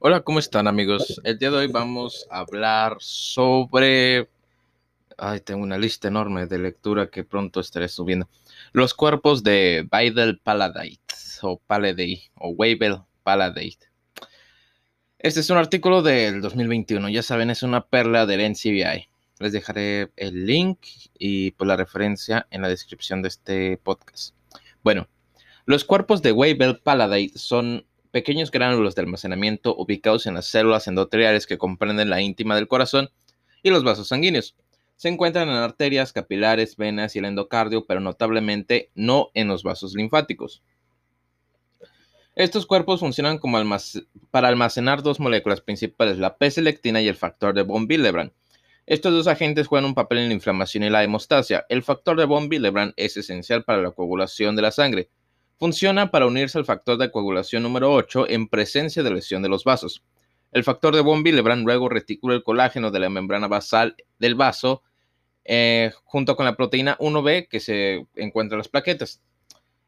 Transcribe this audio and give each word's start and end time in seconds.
Hola, 0.00 0.20
¿cómo 0.20 0.38
están 0.38 0.68
amigos? 0.68 1.20
El 1.24 1.40
día 1.40 1.50
de 1.50 1.56
hoy 1.56 1.66
vamos 1.66 2.28
a 2.30 2.38
hablar 2.38 2.98
sobre... 3.00 4.28
Ay, 5.16 5.40
tengo 5.40 5.64
una 5.64 5.76
lista 5.76 6.06
enorme 6.06 6.46
de 6.46 6.56
lectura 6.60 7.10
que 7.10 7.24
pronto 7.24 7.58
estaré 7.58 7.88
subiendo. 7.88 8.28
Los 8.70 8.94
cuerpos 8.94 9.42
de 9.42 9.88
Weibel 9.90 10.38
Paladite 10.38 11.00
o 11.42 11.58
Paladate 11.58 12.30
o 12.36 12.50
Weibel 12.50 12.98
Paladate. 13.24 13.90
Este 15.18 15.40
es 15.40 15.50
un 15.50 15.56
artículo 15.56 16.00
del 16.00 16.42
2021, 16.42 17.08
ya 17.08 17.24
saben, 17.24 17.50
es 17.50 17.64
una 17.64 17.84
perla 17.84 18.24
del 18.24 18.52
NCBI. 18.52 19.08
Les 19.40 19.52
dejaré 19.52 20.12
el 20.14 20.46
link 20.46 20.78
y 21.18 21.50
pues 21.50 21.66
la 21.66 21.76
referencia 21.76 22.46
en 22.52 22.62
la 22.62 22.68
descripción 22.68 23.20
de 23.20 23.28
este 23.28 23.78
podcast. 23.78 24.32
Bueno, 24.84 25.08
los 25.66 25.84
cuerpos 25.84 26.22
de 26.22 26.30
Weibel 26.30 26.78
Paladite 26.78 27.36
son 27.36 27.84
pequeños 28.10 28.50
gránulos 28.50 28.94
de 28.94 29.02
almacenamiento 29.02 29.74
ubicados 29.76 30.26
en 30.26 30.34
las 30.34 30.46
células 30.46 30.86
endoteliales 30.86 31.46
que 31.46 31.58
comprenden 31.58 32.10
la 32.10 32.20
íntima 32.20 32.54
del 32.56 32.68
corazón 32.68 33.10
y 33.62 33.70
los 33.70 33.84
vasos 33.84 34.08
sanguíneos. 34.08 34.56
Se 34.96 35.08
encuentran 35.08 35.48
en 35.48 35.54
arterias, 35.54 36.12
capilares, 36.12 36.76
venas 36.76 37.14
y 37.14 37.20
el 37.20 37.26
endocardio, 37.26 37.86
pero 37.86 38.00
notablemente 38.00 38.90
no 38.94 39.30
en 39.34 39.48
los 39.48 39.62
vasos 39.62 39.94
linfáticos. 39.94 40.62
Estos 42.34 42.66
cuerpos 42.66 43.00
funcionan 43.00 43.38
como 43.38 43.58
para 44.30 44.48
almacenar 44.48 45.02
dos 45.02 45.18
moléculas 45.18 45.60
principales, 45.60 46.18
la 46.18 46.36
P-selectina 46.36 47.00
y 47.00 47.08
el 47.08 47.16
factor 47.16 47.54
de 47.54 47.62
von 47.62 47.86
Willebrand. 47.88 48.32
Estos 48.86 49.12
dos 49.12 49.26
agentes 49.26 49.66
juegan 49.66 49.84
un 49.84 49.94
papel 49.94 50.18
en 50.18 50.28
la 50.28 50.34
inflamación 50.34 50.84
y 50.84 50.88
la 50.88 51.04
hemostasia. 51.04 51.66
El 51.68 51.82
factor 51.82 52.16
de 52.16 52.24
von 52.24 52.48
Willebrand 52.48 52.94
es 52.96 53.16
esencial 53.16 53.64
para 53.64 53.82
la 53.82 53.90
coagulación 53.90 54.56
de 54.56 54.62
la 54.62 54.70
sangre. 54.70 55.10
Funciona 55.58 56.12
para 56.12 56.26
unirse 56.26 56.56
al 56.56 56.64
factor 56.64 56.98
de 56.98 57.10
coagulación 57.10 57.64
número 57.64 57.92
8 57.92 58.28
en 58.28 58.46
presencia 58.46 59.02
de 59.02 59.10
lesión 59.10 59.42
de 59.42 59.48
los 59.48 59.64
vasos. 59.64 60.04
El 60.52 60.62
factor 60.62 60.94
de 60.94 61.00
von 61.00 61.24
Willebrand 61.24 61.64
luego 61.64 61.88
reticula 61.88 62.36
el 62.36 62.44
colágeno 62.44 62.92
de 62.92 63.00
la 63.00 63.10
membrana 63.10 63.48
basal 63.48 63.96
del 64.20 64.36
vaso 64.36 64.84
eh, 65.44 65.90
junto 66.04 66.36
con 66.36 66.46
la 66.46 66.56
proteína 66.56 66.96
1B 66.98 67.48
que 67.48 67.58
se 67.58 68.06
encuentra 68.14 68.54
en 68.54 68.58
las 68.58 68.68
plaquetas. 68.68 69.20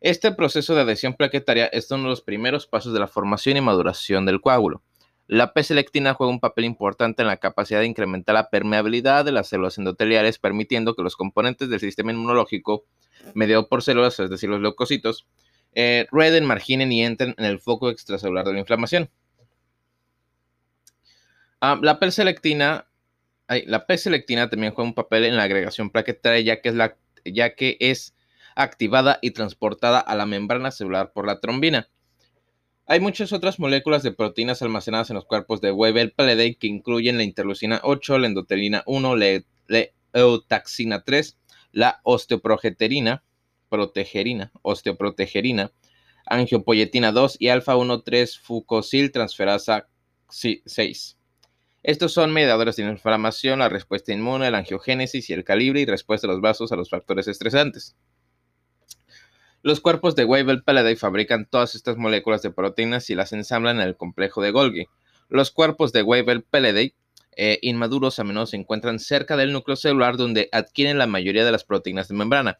Este 0.00 0.32
proceso 0.32 0.74
de 0.74 0.80
adhesión 0.80 1.12
plaquetaria 1.12 1.66
es 1.66 1.90
uno 1.90 2.04
de 2.04 2.08
los 2.10 2.22
primeros 2.22 2.66
pasos 2.66 2.94
de 2.94 3.00
la 3.00 3.06
formación 3.06 3.58
y 3.58 3.60
maduración 3.60 4.24
del 4.24 4.40
coágulo. 4.40 4.82
La 5.26 5.52
P-selectina 5.52 6.14
juega 6.14 6.32
un 6.32 6.40
papel 6.40 6.64
importante 6.64 7.20
en 7.20 7.28
la 7.28 7.36
capacidad 7.36 7.80
de 7.80 7.86
incrementar 7.86 8.34
la 8.34 8.48
permeabilidad 8.48 9.26
de 9.26 9.32
las 9.32 9.48
células 9.48 9.76
endoteliales, 9.76 10.38
permitiendo 10.38 10.94
que 10.94 11.02
los 11.02 11.14
componentes 11.14 11.68
del 11.68 11.80
sistema 11.80 12.12
inmunológico, 12.12 12.86
mediado 13.34 13.68
por 13.68 13.82
células, 13.82 14.18
es 14.18 14.30
decir, 14.30 14.48
los 14.48 14.62
leucocitos, 14.62 15.26
eh, 15.74 16.06
rueden, 16.10 16.44
marginen 16.44 16.92
y 16.92 17.04
entren 17.04 17.34
en 17.38 17.44
el 17.44 17.60
foco 17.60 17.90
extracelular 17.90 18.46
de 18.46 18.54
la 18.54 18.60
inflamación. 18.60 19.10
Ah, 21.60 21.78
la 21.80 21.98
P-selectina 21.98 22.88
la 23.66 23.86
P-selectina 23.86 24.50
también 24.50 24.72
juega 24.74 24.88
un 24.88 24.94
papel 24.94 25.24
en 25.24 25.36
la 25.36 25.44
agregación 25.44 25.90
plaquetaria 25.90 26.40
ya 26.40 26.60
que, 26.60 26.68
es 26.68 26.74
la, 26.74 26.96
ya 27.24 27.54
que 27.54 27.76
es 27.80 28.14
activada 28.54 29.18
y 29.22 29.30
transportada 29.30 30.00
a 30.00 30.14
la 30.16 30.26
membrana 30.26 30.70
celular 30.70 31.12
por 31.12 31.26
la 31.26 31.40
trombina. 31.40 31.88
Hay 32.86 33.00
muchas 33.00 33.32
otras 33.32 33.58
moléculas 33.58 34.02
de 34.02 34.12
proteínas 34.12 34.62
almacenadas 34.62 35.10
en 35.10 35.16
los 35.16 35.26
cuerpos 35.26 35.60
de 35.60 35.72
Weber 35.72 36.12
Pallade 36.14 36.56
que 36.56 36.66
incluyen 36.66 37.16
la 37.16 37.22
interleucina 37.22 37.80
8, 37.82 38.18
la 38.18 38.26
endotelina 38.26 38.82
1, 38.86 39.16
la, 39.16 39.42
eutaxina 40.14 41.02
3, 41.02 41.38
la 41.72 42.00
osteoprogeterina, 42.02 43.22
protegerina, 43.68 44.52
osteoprotegerina, 44.62 45.72
angiopoyetina 46.26 47.12
2 47.12 47.36
y 47.38 47.48
alfa-1,3 47.48 48.40
fucosil 48.40 49.12
transferasa 49.12 49.88
6. 50.28 51.18
Estos 51.82 52.12
son 52.12 52.32
mediadores 52.32 52.76
de 52.76 52.82
inflamación, 52.82 53.60
la 53.60 53.68
respuesta 53.68 54.12
inmune, 54.12 54.50
la 54.50 54.58
angiogénesis 54.58 55.30
y 55.30 55.32
el 55.32 55.44
calibre 55.44 55.80
y 55.80 55.86
respuesta 55.86 56.26
de 56.26 56.34
los 56.34 56.42
vasos 56.42 56.72
a 56.72 56.76
los 56.76 56.90
factores 56.90 57.28
estresantes. 57.28 57.96
Los 59.62 59.80
cuerpos 59.80 60.14
de 60.14 60.24
Weibel 60.24 60.62
Pallade 60.62 60.96
fabrican 60.96 61.46
todas 61.46 61.74
estas 61.74 61.96
moléculas 61.96 62.42
de 62.42 62.50
proteínas 62.50 63.10
y 63.10 63.14
las 63.14 63.32
ensamblan 63.32 63.80
en 63.80 63.88
el 63.88 63.96
complejo 63.96 64.42
de 64.42 64.50
Golgi. 64.50 64.86
Los 65.28 65.50
cuerpos 65.50 65.92
de 65.92 66.02
Weibel 66.02 66.42
Pallade 66.42 66.94
eh, 67.36 67.58
inmaduros 67.62 68.18
a 68.18 68.24
menudo 68.24 68.46
se 68.46 68.56
encuentran 68.56 68.98
cerca 68.98 69.36
del 69.36 69.52
núcleo 69.52 69.76
celular 69.76 70.16
donde 70.16 70.48
adquieren 70.52 70.98
la 70.98 71.06
mayoría 71.06 71.44
de 71.44 71.52
las 71.52 71.64
proteínas 71.64 72.08
de 72.08 72.14
membrana. 72.14 72.58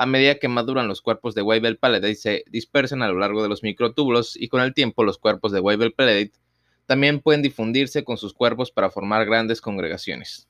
A 0.00 0.06
medida 0.06 0.36
que 0.36 0.46
maduran 0.46 0.86
los 0.86 1.02
cuerpos 1.02 1.34
de 1.34 1.42
Weibel 1.42 1.76
Pallade 1.76 2.14
se 2.14 2.44
dispersan 2.46 3.02
a 3.02 3.08
lo 3.08 3.18
largo 3.18 3.42
de 3.42 3.48
los 3.48 3.64
microtúbulos 3.64 4.36
y 4.36 4.46
con 4.46 4.60
el 4.60 4.72
tiempo 4.72 5.02
los 5.02 5.18
cuerpos 5.18 5.50
de 5.50 5.58
Weibel 5.58 5.92
Pallade 5.92 6.30
también 6.86 7.18
pueden 7.18 7.42
difundirse 7.42 8.04
con 8.04 8.16
sus 8.16 8.32
cuerpos 8.32 8.70
para 8.70 8.90
formar 8.90 9.26
grandes 9.26 9.60
congregaciones. 9.60 10.46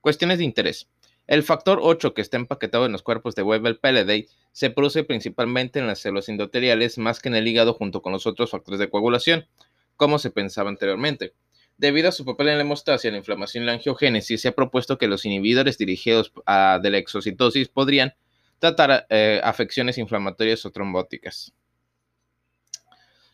Cuestiones 0.00 0.38
de 0.38 0.44
interés. 0.44 0.88
El 1.26 1.42
factor 1.42 1.80
8 1.82 2.14
que 2.14 2.20
está 2.20 2.36
empaquetado 2.36 2.86
en 2.86 2.92
los 2.92 3.02
cuerpos 3.02 3.34
de 3.34 3.42
Weibel 3.42 3.80
Pallade 3.80 4.28
se 4.52 4.70
produce 4.70 5.02
principalmente 5.02 5.80
en 5.80 5.88
las 5.88 5.98
células 5.98 6.28
endoteliales 6.28 6.96
más 6.96 7.18
que 7.18 7.28
en 7.28 7.34
el 7.34 7.48
hígado 7.48 7.74
junto 7.74 8.02
con 8.02 8.12
los 8.12 8.24
otros 8.24 8.52
factores 8.52 8.78
de 8.78 8.88
coagulación, 8.88 9.48
como 9.96 10.20
se 10.20 10.30
pensaba 10.30 10.70
anteriormente. 10.70 11.34
Debido 11.80 12.10
a 12.10 12.12
su 12.12 12.26
papel 12.26 12.48
en 12.48 12.56
la 12.56 12.60
hemostasia, 12.60 13.10
la 13.10 13.16
inflamación 13.16 13.64
y 13.64 13.66
la 13.66 13.72
angiogénesis, 13.72 14.42
se 14.42 14.48
ha 14.48 14.52
propuesto 14.52 14.98
que 14.98 15.08
los 15.08 15.24
inhibidores 15.24 15.78
dirigidos 15.78 16.30
a, 16.44 16.78
de 16.78 16.90
la 16.90 16.98
exocitosis 16.98 17.68
podrían 17.70 18.12
tratar 18.58 19.06
eh, 19.08 19.40
afecciones 19.42 19.96
inflamatorias 19.96 20.66
o 20.66 20.72
trombóticas. 20.72 21.54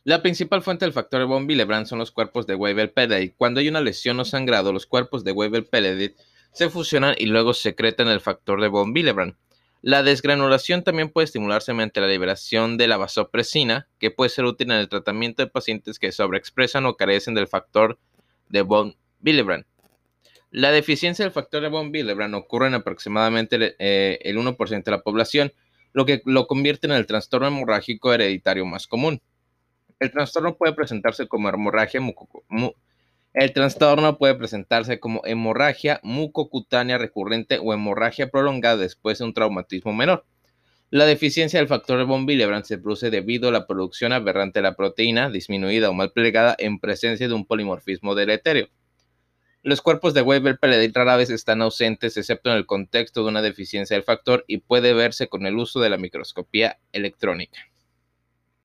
La 0.04 0.22
principal 0.22 0.62
fuente 0.62 0.84
del 0.84 0.92
factor 0.92 1.18
de 1.18 1.26
von 1.26 1.44
Willebrand 1.48 1.88
son 1.88 1.98
los 1.98 2.12
cuerpos 2.12 2.46
de 2.46 2.54
Weibel-Pelletier. 2.54 3.34
Cuando 3.36 3.58
hay 3.58 3.68
una 3.68 3.80
lesión 3.80 4.20
o 4.20 4.24
sangrado, 4.24 4.72
los 4.72 4.86
cuerpos 4.86 5.24
de 5.24 5.32
Weibel-Pelletier 5.32 6.14
se 6.52 6.70
fusionan 6.70 7.16
y 7.18 7.26
luego 7.26 7.52
secretan 7.52 8.06
el 8.06 8.20
factor 8.20 8.60
de 8.60 8.68
von 8.68 8.92
Willebrand. 8.92 9.34
La 9.82 10.04
desgranulación 10.04 10.84
también 10.84 11.10
puede 11.10 11.24
estimularse 11.24 11.72
mediante 11.72 12.00
la 12.00 12.06
liberación 12.06 12.76
de 12.76 12.86
la 12.86 12.96
vasopresina, 12.96 13.88
que 13.98 14.12
puede 14.12 14.30
ser 14.30 14.44
útil 14.44 14.70
en 14.70 14.78
el 14.78 14.88
tratamiento 14.88 15.42
de 15.42 15.50
pacientes 15.50 15.98
que 15.98 16.12
sobreexpresan 16.12 16.86
o 16.86 16.96
carecen 16.96 17.34
del 17.34 17.48
factor 17.48 17.98
de 18.48 18.62
von 18.62 18.96
Willebrand. 19.22 19.64
La 20.50 20.70
deficiencia 20.70 21.24
del 21.24 21.32
factor 21.32 21.62
de 21.62 21.68
von 21.68 21.90
Willebrand 21.90 22.34
ocurre 22.34 22.68
en 22.68 22.74
aproximadamente 22.74 23.76
eh, 23.78 24.18
el 24.22 24.38
1% 24.38 24.84
de 24.84 24.90
la 24.90 25.02
población, 25.02 25.52
lo 25.92 26.06
que 26.06 26.22
lo 26.24 26.46
convierte 26.46 26.86
en 26.86 26.92
el 26.92 27.06
trastorno 27.06 27.48
hemorrágico 27.48 28.12
hereditario 28.12 28.64
más 28.64 28.86
común. 28.86 29.20
El 29.98 30.10
trastorno 30.10 30.56
puede 30.56 30.74
presentarse 30.74 31.26
como 31.26 31.48
hemorragia 31.48 32.00
el 33.36 33.52
trastorno 33.52 34.16
puede 34.16 34.34
presentarse 34.34 34.98
como 34.98 35.20
hemorragia 35.26 36.00
mucocutánea 36.02 36.96
recurrente 36.96 37.58
o 37.62 37.74
hemorragia 37.74 38.30
prolongada 38.30 38.78
después 38.78 39.18
de 39.18 39.24
un 39.24 39.34
traumatismo 39.34 39.92
menor. 39.92 40.24
La 40.90 41.04
deficiencia 41.04 41.58
del 41.58 41.66
factor 41.66 42.04
von 42.04 42.26
Willebrand 42.28 42.64
se 42.64 42.78
produce 42.78 43.10
debido 43.10 43.48
a 43.48 43.52
la 43.52 43.66
producción 43.66 44.12
aberrante 44.12 44.60
de 44.60 44.62
la 44.62 44.76
proteína, 44.76 45.30
disminuida 45.30 45.90
o 45.90 45.94
mal 45.94 46.12
plegada 46.12 46.54
en 46.60 46.78
presencia 46.78 47.26
de 47.26 47.34
un 47.34 47.44
polimorfismo 47.44 48.14
deletérea. 48.14 48.68
Los 49.64 49.82
cuerpos 49.82 50.14
de 50.14 50.22
Weber 50.22 50.60
Pelletier 50.60 50.92
rara 50.94 51.16
vez 51.16 51.30
están 51.30 51.60
ausentes, 51.60 52.16
excepto 52.16 52.50
en 52.50 52.56
el 52.56 52.66
contexto 52.66 53.24
de 53.24 53.30
una 53.30 53.42
deficiencia 53.42 53.96
del 53.96 54.04
factor, 54.04 54.44
y 54.46 54.58
puede 54.58 54.94
verse 54.94 55.26
con 55.26 55.44
el 55.44 55.56
uso 55.56 55.80
de 55.80 55.90
la 55.90 55.96
microscopía 55.96 56.78
electrónica. 56.92 57.58